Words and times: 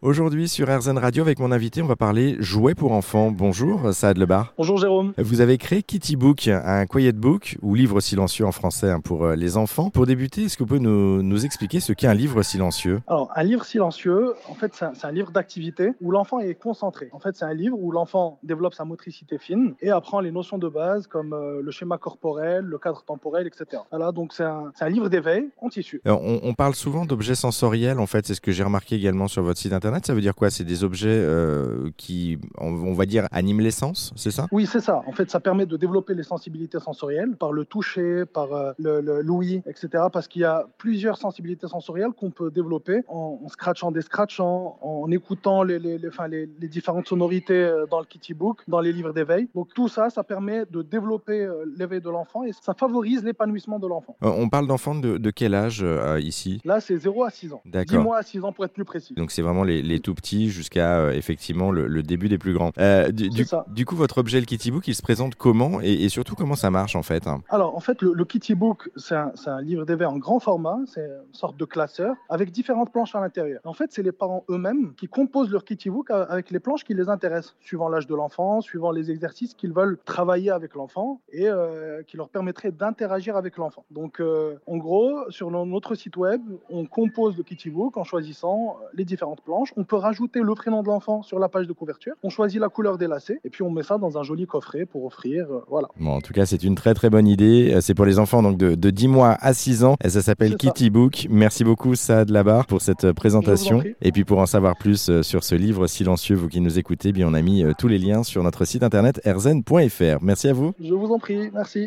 Aujourd'hui 0.00 0.48
sur 0.48 0.68
RZN 0.68 0.96
Radio 0.96 1.24
avec 1.24 1.40
mon 1.40 1.50
invité, 1.50 1.82
on 1.82 1.88
va 1.88 1.96
parler 1.96 2.36
jouets 2.38 2.76
pour 2.76 2.92
enfants. 2.92 3.32
Bonjour 3.32 3.92
Saad 3.92 4.16
Lebar. 4.16 4.54
Bonjour 4.56 4.78
Jérôme. 4.78 5.12
Vous 5.18 5.40
avez 5.40 5.58
créé 5.58 5.82
Kitty 5.82 6.14
Book, 6.14 6.46
un 6.46 6.86
quiet 6.86 7.10
book 7.10 7.58
ou 7.62 7.74
livre 7.74 7.98
silencieux 7.98 8.46
en 8.46 8.52
français 8.52 8.92
hein, 8.92 9.00
pour 9.00 9.24
euh, 9.24 9.34
les 9.34 9.56
enfants. 9.56 9.90
Pour 9.90 10.06
débuter, 10.06 10.44
est-ce 10.44 10.56
que 10.56 10.62
vous 10.62 10.68
pouvez 10.68 10.78
nous, 10.78 11.20
nous 11.24 11.44
expliquer 11.44 11.80
ce 11.80 11.92
qu'est 11.92 12.06
un 12.06 12.14
livre 12.14 12.44
silencieux? 12.44 13.00
Alors 13.08 13.32
un 13.34 13.42
livre 13.42 13.64
silencieux, 13.64 14.34
en 14.48 14.54
fait 14.54 14.72
c'est 14.72 14.84
un, 14.84 14.92
un, 15.02 15.10
livre 15.10 15.32
d'activité 15.32 15.90
où 16.00 16.12
l'enfant 16.12 16.38
est 16.38 16.54
concentré. 16.54 17.08
En 17.10 17.18
fait 17.18 17.34
c'est 17.34 17.46
un 17.46 17.54
livre 17.54 17.76
où 17.76 17.90
l'enfant 17.90 18.38
développe 18.44 18.74
sa 18.74 18.84
motricité 18.84 19.36
fine 19.38 19.74
et 19.80 19.90
apprend 19.90 20.20
les 20.20 20.30
notions 20.30 20.58
de 20.58 20.68
base 20.68 21.08
comme 21.08 21.32
euh, 21.32 21.60
le 21.60 21.72
schéma 21.72 21.98
corporel, 21.98 22.64
le 22.64 22.78
cadre 22.78 23.02
temporel, 23.02 23.48
etc. 23.48 23.82
Voilà 23.90 24.12
donc 24.12 24.32
c'est 24.32 24.44
un, 24.44 24.70
un, 24.78 24.88
livre 24.88 25.08
d'éveil 25.08 25.48
en 25.60 25.68
tissu. 25.70 26.00
Alors, 26.04 26.22
on, 26.22 26.38
on, 26.44 26.54
parle 26.54 26.76
souvent 26.76 27.04
d'objets 27.04 27.34
sensoriels 27.34 27.98
en 27.98 28.06
fait, 28.06 28.28
c'est 28.28 28.34
ce 28.34 28.40
que 28.40 28.52
j'ai 28.52 28.62
remarqué 28.62 28.94
également 28.94 29.26
sur 29.26 29.42
votre 29.42 29.58
site 29.58 29.72
internet. 29.72 29.87
Ça 30.02 30.14
veut 30.14 30.20
dire 30.20 30.34
quoi? 30.34 30.50
C'est 30.50 30.64
des 30.64 30.84
objets 30.84 31.08
euh, 31.08 31.90
qui, 31.96 32.38
on, 32.58 32.68
on, 32.68 32.92
va 32.92 33.06
dire, 33.06 33.26
animent 33.30 33.60
les 33.60 33.70
sens, 33.70 34.12
c'est 34.16 34.30
ça? 34.30 34.46
Oui, 34.52 34.66
c'est 34.66 34.80
ça. 34.80 35.02
En 35.06 35.12
fait, 35.12 35.30
ça 35.30 35.40
permet 35.40 35.66
de 35.66 35.76
développer 35.76 36.14
les 36.14 36.22
sensibilités 36.22 36.78
sensorielles 36.78 37.36
par 37.36 37.52
le 37.52 37.64
toucher, 37.64 38.24
par 38.26 38.52
euh, 38.52 38.72
le, 38.78 39.22
l'ouïe, 39.22 39.62
etc. 39.66 40.04
Parce 40.12 40.28
qu'il 40.28 40.42
y 40.42 40.44
a 40.44 40.66
plusieurs 40.78 41.18
sensibilités 41.18 41.68
sensorielles 41.68 42.12
qu'on 42.16 42.30
peut 42.30 42.50
développer 42.50 43.02
en, 43.08 43.40
en 43.44 43.48
scratchant, 43.48 43.90
descratchant, 43.90 44.78
en 44.82 45.10
écoutant 45.10 45.62
les, 45.62 45.78
les, 45.78 45.98
les, 45.98 46.08
enfin, 46.08 46.28
les, 46.28 46.48
les 46.60 46.68
différentes 46.68 47.08
sonorités 47.08 47.54
euh, 47.54 47.86
dans 47.90 48.00
le 48.00 48.06
Kitty 48.06 48.34
Book, 48.34 48.62
dans 48.68 48.80
les 48.80 48.92
livres 48.92 49.12
d'éveil. 49.12 49.48
Donc 49.54 49.74
tout 49.74 49.88
ça, 49.88 50.10
ça 50.10 50.24
permet 50.24 50.64
de 50.70 50.82
développer 50.82 51.48
l'éveil 51.76 52.00
de 52.00 52.10
l'enfant 52.10 52.44
et 52.44 52.52
ça 52.52 52.74
favorise 52.74 53.24
l'épanouissement 53.24 53.78
de 53.78 53.86
l'enfant. 53.86 54.16
on 54.20 54.48
parle 54.48 54.66
d'enfants 54.66 54.94
de, 54.94 55.18
de, 55.18 55.30
quel 55.30 55.54
âge 55.54 55.84
ici? 56.20 56.60
Là, 56.64 56.80
c'est 56.80 56.96
0 56.96 57.24
à 57.24 57.30
6 57.30 57.52
ans. 57.52 57.62
10 57.64 57.98
mois 57.98 58.18
à 58.18 58.22
6 58.22 58.44
ans 58.44 58.52
pour 58.52 58.64
être 58.64 58.72
plus 58.72 58.84
précis. 58.84 59.14
Donc 59.14 59.30
c'est 59.30 59.42
vraiment 59.42 59.64
les, 59.64 59.77
les 59.82 60.00
tout 60.00 60.14
petits 60.14 60.50
jusqu'à 60.50 60.98
euh, 60.98 61.12
effectivement 61.12 61.70
le, 61.70 61.86
le, 61.86 62.02
début 62.02 62.28
des 62.28 62.38
plus 62.38 62.52
grands. 62.52 62.72
Euh, 62.78 63.10
du, 63.10 63.28
du, 63.28 63.44
du, 63.68 63.84
coup, 63.84 63.96
votre 63.96 64.18
objet, 64.18 64.40
le 64.40 64.46
Kitty 64.46 64.70
Book, 64.70 64.88
il 64.88 64.94
se 64.94 65.02
présente 65.02 65.34
comment 65.34 65.80
et, 65.82 65.92
et 65.92 66.08
surtout 66.08 66.34
comment 66.34 66.56
ça 66.56 66.70
marche 66.70 66.96
en 66.96 67.02
fait 67.02 67.24
Alors 67.48 67.76
en 67.76 67.80
fait, 67.80 68.02
le, 68.02 68.12
le 68.12 68.24
Kitty 68.24 68.54
Book, 68.54 68.90
c'est 68.96 69.14
un, 69.14 69.32
un, 69.46 69.62
livre 69.62 69.84
d'éveil 69.84 70.06
en 70.06 70.18
grand 70.18 70.40
format, 70.40 70.78
c'est 70.86 71.04
une 71.04 71.34
sorte 71.34 71.56
de 71.56 71.64
classeur 71.64 72.14
avec 72.28 72.50
différentes 72.50 72.92
planches 72.92 73.14
à 73.14 73.20
l'intérieur. 73.20 73.60
En 73.64 73.72
fait, 73.72 73.92
c'est 73.92 74.02
les 74.02 74.12
parents 74.12 74.44
eux-mêmes 74.48 74.94
qui 74.94 75.08
composent 75.08 75.50
leur 75.50 75.64
Kitty 75.64 75.90
Book 75.90 76.10
avec 76.10 76.50
les 76.50 76.60
planches 76.60 76.84
qui 76.84 76.94
les 76.94 77.08
intéressent, 77.08 77.56
suivant 77.60 77.88
l'âge 77.88 78.06
de 78.06 78.14
l'enfant, 78.14 78.60
suivant 78.60 78.90
les 78.90 79.10
exercices 79.10 79.54
qu'ils 79.54 79.72
veulent 79.72 79.98
travailler 80.04 80.50
avec 80.50 80.74
l'enfant 80.74 81.20
et 81.32 81.48
euh, 81.48 82.02
qui 82.02 82.16
leur 82.16 82.28
permettraient 82.28 82.72
d'interagir 82.72 83.36
avec 83.36 83.56
l'enfant. 83.56 83.84
Donc 83.90 84.20
euh, 84.20 84.56
en 84.66 84.76
gros, 84.76 85.30
sur 85.30 85.50
notre 85.50 85.94
site 85.94 86.16
web, 86.16 86.40
on 86.70 86.86
compose 86.86 87.36
le 87.36 87.42
Kitty 87.42 87.70
Book 87.70 87.96
en 87.96 88.04
choisissant 88.04 88.76
les 88.94 89.04
différentes 89.04 89.40
planches. 89.42 89.67
On 89.76 89.84
peut 89.84 89.96
rajouter 89.96 90.40
le 90.40 90.54
prénom 90.54 90.82
de 90.82 90.88
l'enfant 90.88 91.22
sur 91.22 91.38
la 91.38 91.48
page 91.48 91.66
de 91.66 91.72
couverture. 91.72 92.14
On 92.22 92.30
choisit 92.30 92.60
la 92.60 92.68
couleur 92.68 92.98
des 92.98 93.06
lacets 93.06 93.40
et 93.44 93.50
puis 93.50 93.62
on 93.62 93.70
met 93.70 93.82
ça 93.82 93.98
dans 93.98 94.18
un 94.18 94.22
joli 94.22 94.46
coffret 94.46 94.86
pour 94.86 95.04
offrir. 95.04 95.46
Euh, 95.50 95.60
voilà. 95.68 95.88
Bon, 95.98 96.12
en 96.12 96.20
tout 96.20 96.32
cas, 96.32 96.46
c'est 96.46 96.62
une 96.62 96.74
très 96.74 96.94
très 96.94 97.10
bonne 97.10 97.26
idée. 97.26 97.72
Euh, 97.74 97.80
c'est 97.80 97.94
pour 97.94 98.04
les 98.04 98.18
enfants 98.18 98.42
donc 98.42 98.56
de, 98.56 98.74
de 98.74 98.90
10 98.90 99.08
mois 99.08 99.36
à 99.40 99.54
6 99.54 99.84
ans. 99.84 99.96
Et 100.04 100.10
ça 100.10 100.22
s'appelle 100.22 100.56
Kitty 100.56 100.84
ça. 100.84 100.90
Book. 100.90 101.26
Merci 101.30 101.64
beaucoup 101.64 101.94
Saad 101.94 102.30
Labar 102.30 102.66
pour 102.66 102.80
cette 102.80 103.04
euh, 103.04 103.12
présentation. 103.12 103.82
Et 104.02 104.12
puis 104.12 104.24
pour 104.24 104.38
en 104.38 104.46
savoir 104.46 104.76
plus 104.76 105.22
sur 105.22 105.44
ce 105.44 105.54
livre 105.54 105.86
silencieux, 105.86 106.36
vous 106.36 106.48
qui 106.48 106.60
nous 106.60 106.78
écoutez, 106.78 107.12
bien 107.12 107.28
on 107.28 107.34
a 107.34 107.42
mis 107.42 107.64
tous 107.78 107.88
les 107.88 107.98
liens 107.98 108.22
sur 108.22 108.42
notre 108.42 108.64
site 108.64 108.82
internet 108.82 109.20
erzen.fr. 109.24 110.18
Merci 110.22 110.48
à 110.48 110.52
vous. 110.52 110.72
Je 110.80 110.94
vous 110.94 111.12
en 111.12 111.18
prie. 111.18 111.50
Merci. 111.52 111.86